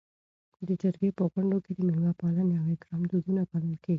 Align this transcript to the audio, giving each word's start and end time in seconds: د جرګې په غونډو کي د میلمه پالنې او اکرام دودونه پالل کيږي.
د 0.67 0.69
جرګې 0.81 1.09
په 1.17 1.23
غونډو 1.31 1.57
کي 1.65 1.71
د 1.73 1.79
میلمه 1.87 2.11
پالنې 2.19 2.55
او 2.61 2.65
اکرام 2.73 3.01
دودونه 3.11 3.41
پالل 3.51 3.73
کيږي. 3.83 3.89